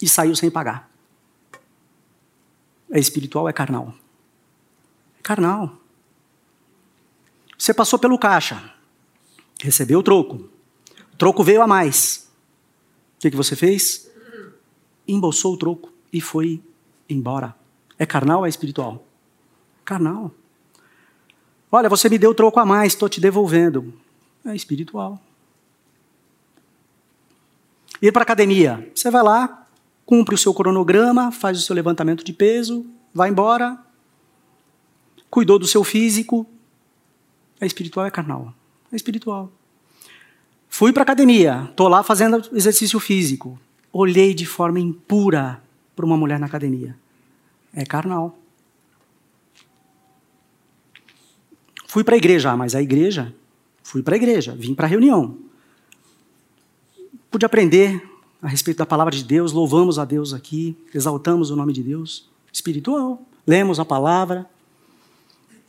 [0.00, 0.90] E saiu sem pagar.
[2.90, 3.94] É espiritual é carnal?
[5.18, 5.76] É carnal.
[7.58, 8.72] Você passou pelo caixa,
[9.60, 10.48] recebeu o troco.
[11.12, 12.28] O troco veio a mais.
[13.16, 14.06] O que, que você fez?
[15.06, 16.60] embolsou o troco e foi
[17.08, 17.54] embora.
[17.98, 19.06] É carnal ou é espiritual?
[19.84, 20.32] Carnal.
[21.70, 23.94] Olha, você me deu o troco a mais, estou te devolvendo.
[24.44, 25.20] É espiritual.
[28.00, 28.90] Ir para academia.
[28.94, 29.66] Você vai lá,
[30.04, 33.78] cumpre o seu cronograma, faz o seu levantamento de peso, vai embora,
[35.30, 36.46] cuidou do seu físico.
[37.60, 38.52] É espiritual, é carnal.
[38.96, 39.52] Espiritual.
[40.68, 43.58] Fui para academia, estou lá fazendo exercício físico.
[43.92, 45.62] Olhei de forma impura
[45.94, 46.96] para uma mulher na academia.
[47.72, 48.38] É carnal.
[51.86, 53.34] Fui para a igreja, mas a igreja,
[53.82, 55.38] fui para a igreja, vim para a reunião.
[57.30, 58.02] Pude aprender
[58.42, 62.28] a respeito da palavra de Deus, louvamos a Deus aqui, exaltamos o nome de Deus,
[62.52, 63.22] espiritual.
[63.46, 64.44] Lemos a palavra,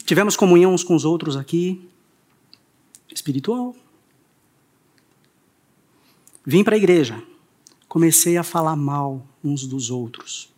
[0.05, 1.87] tivemos comunhão uns com os outros aqui,
[3.17, 3.75] espiritual.
[6.45, 7.21] Vim para a igreja,
[7.87, 10.53] comecei a falar mal uns dos outros.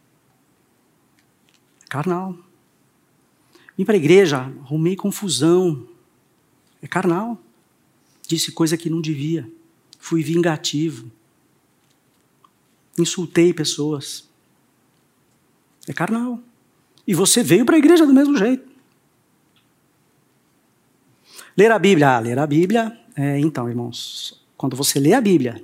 [1.90, 2.38] Carnal.
[3.76, 5.88] Vim para a igreja, arrumei confusão.
[6.82, 7.42] É carnal.
[8.28, 9.52] Disse coisa que não devia.
[9.98, 11.12] Fui vingativo.
[12.98, 14.30] Insultei pessoas.
[15.88, 16.40] É carnal.
[17.08, 18.69] E você veio para a igreja do mesmo jeito.
[21.60, 22.12] Ler a Bíblia.
[22.12, 22.98] Ah, ler a Bíblia.
[23.18, 25.62] É, então, irmãos, quando você lê a Bíblia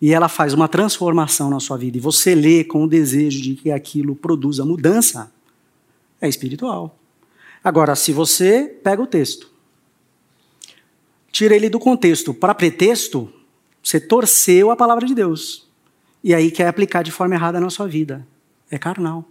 [0.00, 3.56] e ela faz uma transformação na sua vida e você lê com o desejo de
[3.56, 5.30] que aquilo produza mudança,
[6.18, 6.98] é espiritual.
[7.62, 9.50] Agora, se você pega o texto,
[11.30, 13.30] tira ele do contexto para pretexto,
[13.82, 15.68] você torceu a palavra de Deus.
[16.24, 18.26] E aí quer aplicar de forma errada na sua vida.
[18.70, 19.26] É carnal.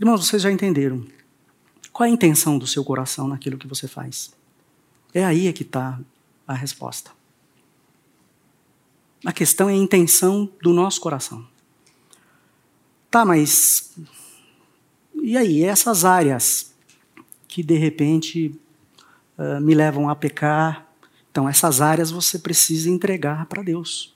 [0.00, 1.06] Irmãos, vocês já entenderam.
[1.96, 4.30] Qual é a intenção do seu coração naquilo que você faz?
[5.14, 5.98] É aí é que está
[6.46, 7.10] a resposta.
[9.24, 11.48] A questão é a intenção do nosso coração.
[13.10, 13.94] Tá, mas.
[15.22, 16.74] E aí, essas áreas
[17.48, 18.54] que de repente
[19.38, 20.86] uh, me levam a pecar.
[21.30, 24.14] Então, essas áreas você precisa entregar para Deus,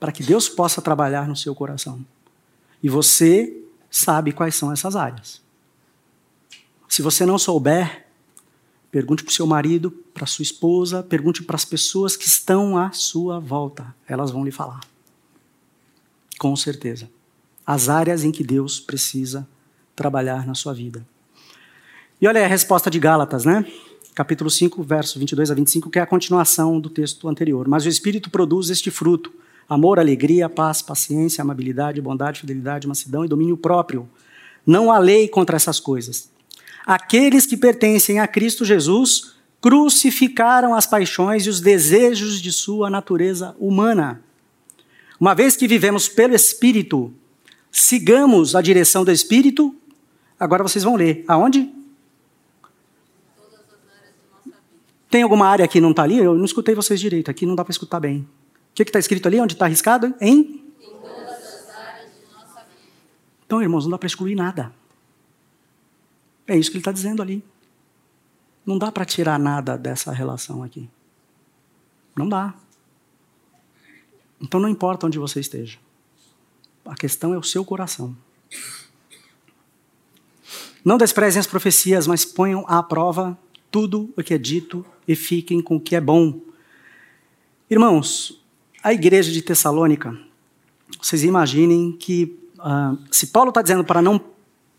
[0.00, 2.04] para que Deus possa trabalhar no seu coração.
[2.82, 5.40] E você sabe quais são essas áreas.
[6.92, 8.04] Se você não souber,
[8.90, 12.92] pergunte para o seu marido, para sua esposa, pergunte para as pessoas que estão à
[12.92, 13.94] sua volta.
[14.06, 14.80] Elas vão lhe falar.
[16.38, 17.08] Com certeza.
[17.64, 19.48] As áreas em que Deus precisa
[19.96, 21.02] trabalhar na sua vida.
[22.20, 23.64] E olha a resposta de Gálatas, né?
[24.14, 27.66] Capítulo 5, verso 22 a 25, que é a continuação do texto anterior.
[27.68, 29.32] Mas o Espírito produz este fruto:
[29.66, 34.06] amor, alegria, paz, paciência, amabilidade, bondade, fidelidade, mansidão e domínio próprio.
[34.66, 36.30] Não há lei contra essas coisas.
[36.86, 43.54] Aqueles que pertencem a Cristo Jesus crucificaram as paixões e os desejos de sua natureza
[43.58, 44.22] humana.
[45.20, 47.14] Uma vez que vivemos pelo Espírito,
[47.70, 49.74] sigamos a direção do Espírito.
[50.38, 51.24] Agora vocês vão ler.
[51.28, 51.70] Aonde?
[55.08, 56.18] Tem alguma área que não está ali?
[56.18, 57.30] Eu não escutei vocês direito.
[57.30, 58.26] Aqui não dá para escutar bem.
[58.72, 59.38] O que está escrito ali?
[59.38, 60.12] Onde está arriscado?
[60.20, 60.40] Em?
[60.40, 62.90] Em todas as áreas de nossa vida.
[63.46, 64.72] Então, irmãos, não dá para excluir nada.
[66.52, 67.42] É isso que ele está dizendo ali.
[68.66, 70.86] Não dá para tirar nada dessa relação aqui.
[72.14, 72.52] Não dá.
[74.38, 75.78] Então não importa onde você esteja.
[76.84, 78.14] A questão é o seu coração.
[80.84, 83.38] Não desprezem as profecias, mas ponham à prova
[83.70, 86.38] tudo o que é dito e fiquem com o que é bom.
[87.70, 88.44] Irmãos,
[88.82, 90.20] a igreja de Tessalônica,
[91.00, 94.31] vocês imaginem que uh, se Paulo está dizendo para não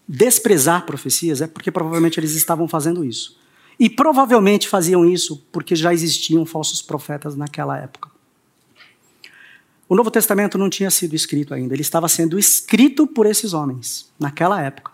[0.07, 3.37] desprezar profecias, é porque provavelmente eles estavam fazendo isso.
[3.79, 8.11] E provavelmente faziam isso porque já existiam falsos profetas naquela época.
[9.87, 14.11] O Novo Testamento não tinha sido escrito ainda, ele estava sendo escrito por esses homens
[14.19, 14.91] naquela época.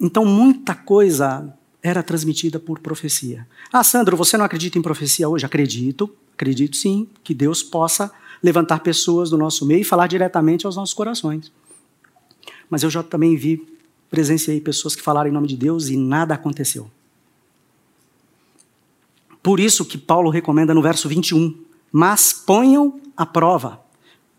[0.00, 3.46] Então muita coisa era transmitida por profecia.
[3.72, 5.46] Ah, Sandro, você não acredita em profecia hoje?
[5.46, 8.10] Acredito, acredito sim, que Deus possa
[8.42, 11.52] levantar pessoas do nosso meio e falar diretamente aos nossos corações.
[12.68, 13.66] Mas eu já também vi,
[14.10, 16.90] presenciei pessoas que falaram em nome de Deus e nada aconteceu.
[19.42, 21.56] Por isso que Paulo recomenda no verso 21,
[21.90, 23.80] mas ponham a prova.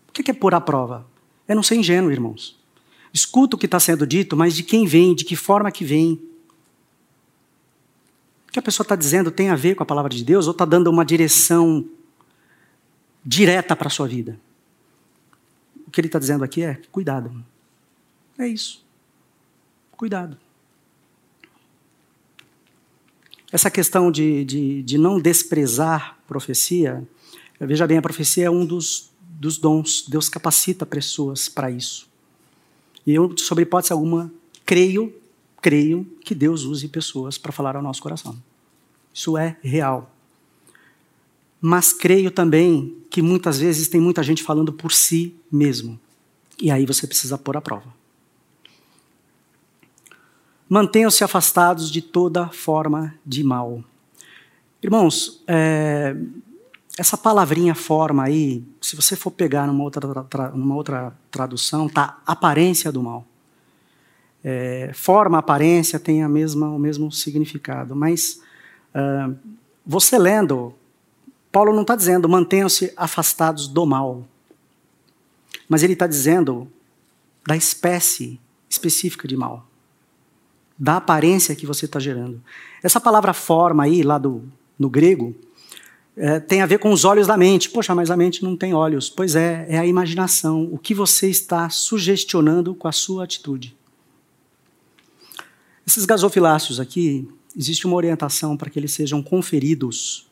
[0.08, 1.06] O que é pôr a prova?
[1.48, 2.58] É não ser ingênuo, irmãos.
[3.12, 6.20] Escuta o que está sendo dito, mas de quem vem, de que forma que vem,
[8.50, 10.52] o que a pessoa está dizendo tem a ver com a palavra de Deus ou
[10.52, 11.84] está dando uma direção
[13.24, 14.40] direta para a sua vida?
[15.86, 17.44] O que ele está dizendo aqui é: cuidado.
[18.40, 18.82] É isso.
[19.92, 20.34] Cuidado.
[23.52, 27.06] Essa questão de, de, de não desprezar profecia,
[27.60, 30.06] veja bem, a profecia é um dos, dos dons.
[30.08, 32.08] Deus capacita pessoas para isso.
[33.06, 34.32] E eu, sobre hipótese alguma,
[34.64, 35.14] creio,
[35.60, 38.42] creio que Deus use pessoas para falar ao nosso coração.
[39.12, 40.10] Isso é real.
[41.60, 46.00] Mas creio também que muitas vezes tem muita gente falando por si mesmo.
[46.58, 47.99] E aí você precisa pôr a prova.
[50.70, 53.82] Mantenham-se afastados de toda forma de mal.
[54.80, 56.16] Irmãos, é,
[56.96, 62.22] essa palavrinha forma aí, se você for pegar numa outra, tra, numa outra tradução, tá
[62.24, 63.26] aparência do mal.
[64.44, 67.96] É, forma, aparência tem a mesma, o mesmo significado.
[67.96, 68.40] Mas
[68.94, 69.36] uh,
[69.84, 70.72] você lendo,
[71.50, 74.24] Paulo não está dizendo mantenham-se afastados do mal.
[75.68, 76.70] Mas ele está dizendo
[77.44, 79.69] da espécie específica de mal.
[80.80, 82.42] Da aparência que você está gerando.
[82.82, 84.42] Essa palavra forma aí, lá do,
[84.78, 85.36] no grego,
[86.16, 87.68] é, tem a ver com os olhos da mente.
[87.68, 89.10] Poxa, mas a mente não tem olhos.
[89.10, 93.76] Pois é, é a imaginação, o que você está sugestionando com a sua atitude.
[95.86, 100.26] Esses gasofiláceos aqui, existe uma orientação para que eles sejam conferidos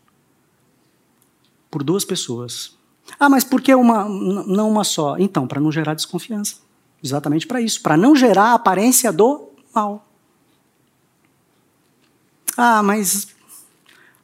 [1.70, 2.76] por duas pessoas.
[3.18, 5.16] Ah, mas por que uma, não uma só?
[5.18, 6.56] Então, para não gerar desconfiança.
[7.02, 10.07] Exatamente para isso, para não gerar a aparência do mal.
[12.60, 13.28] Ah, mas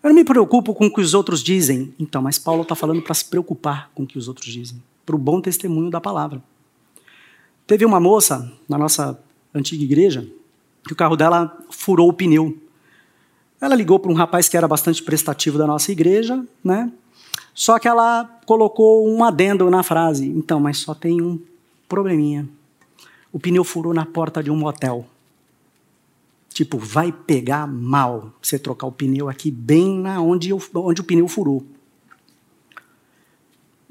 [0.02, 1.94] eu não me preocupo com o que os outros dizem.
[2.00, 5.14] Então, mas Paulo está falando para se preocupar com o que os outros dizem, para
[5.14, 6.42] o bom testemunho da palavra.
[7.64, 9.16] Teve uma moça na nossa
[9.54, 10.28] antiga igreja
[10.84, 12.58] que o carro dela furou o pneu.
[13.60, 16.92] Ela ligou para um rapaz que era bastante prestativo da nossa igreja, né?
[17.54, 20.26] Só que ela colocou um adendo na frase.
[20.26, 21.40] Então, mas só tem um
[21.88, 22.48] probleminha.
[23.32, 25.06] O pneu furou na porta de um motel.
[26.54, 31.04] Tipo, vai pegar mal você trocar o pneu aqui bem na onde, eu, onde o
[31.04, 31.66] pneu furou.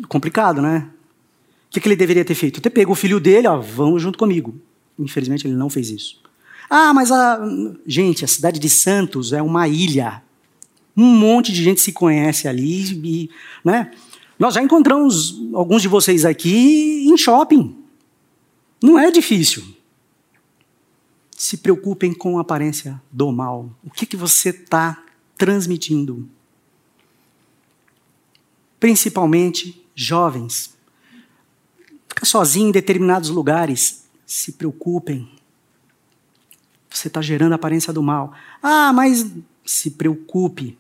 [0.08, 0.90] Complicado, né?
[1.68, 2.62] O que, que ele deveria ter feito?
[2.62, 4.56] Ter pego o filho dele, ó, vamos junto comigo.
[4.98, 6.22] Infelizmente ele não fez isso.
[6.70, 7.46] Ah, mas a.
[7.86, 10.24] Gente, a cidade de Santos é uma ilha.
[10.96, 12.94] Um monte de gente se conhece ali.
[13.04, 13.30] E,
[13.62, 13.92] né?
[14.40, 17.76] Nós já encontramos alguns de vocês aqui em shopping.
[18.82, 19.83] Não é difícil
[21.44, 23.70] se preocupem com a aparência do mal.
[23.84, 25.04] O que, que você está
[25.38, 26.26] transmitindo?
[28.80, 30.74] Principalmente jovens.
[32.08, 34.06] Fica sozinho em determinados lugares.
[34.26, 35.30] Se preocupem.
[36.90, 38.34] Você está gerando a aparência do mal.
[38.62, 39.30] Ah, mas
[39.66, 40.78] se preocupe.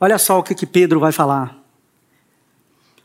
[0.00, 1.62] Olha só o que, que Pedro vai falar.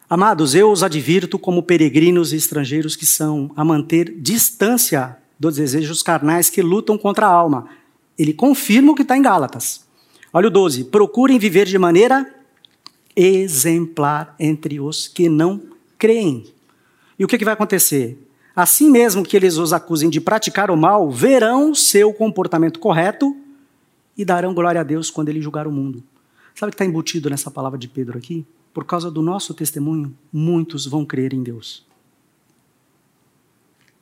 [0.09, 6.03] Amados, eu os advirto como peregrinos e estrangeiros que são, a manter distância dos desejos
[6.03, 7.67] carnais que lutam contra a alma.
[8.15, 9.83] Ele confirma o que está em Gálatas.
[10.31, 10.83] Olha o 12.
[10.83, 12.31] Procurem viver de maneira
[13.15, 15.59] exemplar entre os que não
[15.97, 16.45] creem.
[17.17, 18.19] E o que, que vai acontecer?
[18.55, 23.35] Assim mesmo que eles os acusem de praticar o mal, verão seu comportamento correto
[24.15, 26.03] e darão glória a Deus quando ele julgar o mundo.
[26.53, 28.45] Sabe o que está embutido nessa palavra de Pedro aqui?
[28.71, 31.83] Por causa do nosso testemunho, muitos vão crer em Deus.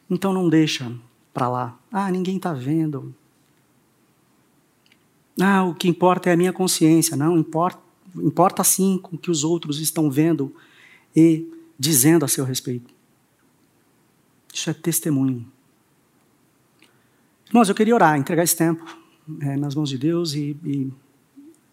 [0.09, 0.91] Então não deixa
[1.39, 1.79] para lá.
[1.89, 3.15] Ah, ninguém está vendo.
[5.39, 7.15] Ah, o que importa é a minha consciência.
[7.15, 7.79] Não, importa,
[8.17, 10.53] importa sim com o que os outros estão vendo
[11.15, 12.93] e dizendo a seu respeito.
[14.53, 15.49] Isso é testemunho.
[17.47, 18.97] Irmãos, eu queria orar, entregar esse tempo
[19.39, 20.91] é, nas mãos de Deus e, e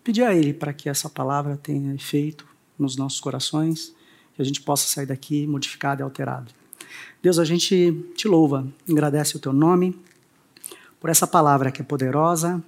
[0.05, 2.47] pedir a Ele para que essa palavra tenha efeito
[2.79, 3.93] nos nossos corações,
[4.35, 6.55] que a gente possa sair daqui modificado e alterado.
[7.23, 9.99] Deus, a gente te louva, agradece o teu nome
[11.01, 12.63] por essa palavra que é poderosa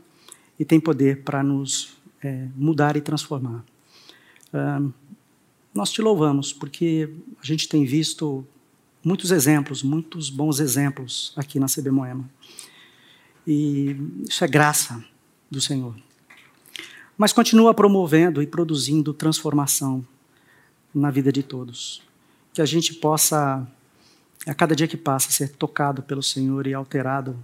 [0.58, 3.64] e tem poder para nos é, mudar e transformar.
[4.52, 4.92] Uh,
[5.74, 7.10] nós te louvamos porque
[7.40, 8.46] a gente tem visto
[9.04, 12.28] muitos exemplos, muitos bons exemplos aqui na CB Moema.
[13.46, 13.96] E
[14.28, 15.02] isso é graça
[15.50, 15.94] do Senhor.
[17.16, 20.06] Mas continua promovendo e produzindo transformação
[20.94, 22.02] na vida de todos.
[22.52, 23.66] Que a gente possa
[24.46, 27.36] a cada dia que passa, ser tocado pelo Senhor e alterado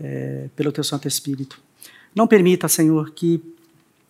[0.00, 1.60] é, pelo Teu Santo Espírito.
[2.14, 3.40] Não permita, Senhor, que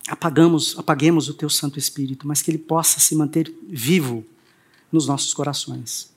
[0.07, 4.25] apagamos, apaguemos o Teu Santo Espírito, mas que ele possa se manter vivo
[4.91, 6.11] nos nossos corações.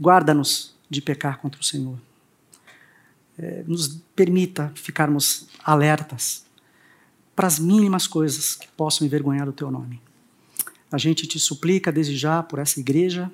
[0.00, 1.98] Guarda-nos de pecar contra o Senhor.
[3.38, 6.44] É, nos permita ficarmos alertas
[7.34, 10.00] para as mínimas coisas que possam envergonhar o Teu nome.
[10.90, 13.30] A gente te suplica desde já por essa igreja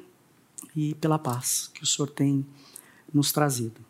[0.75, 2.45] e pela paz que o Senhor tem
[3.13, 3.81] nos trazido.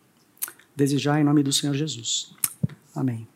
[0.77, 2.35] Desejar em nome do Senhor Jesus.
[2.95, 3.27] Amém.